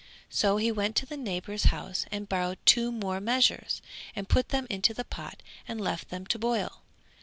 [0.31, 3.83] So he went to a neighbour's house and borrowed two more measures,
[4.15, 6.81] and put them into the pot and left them to boil.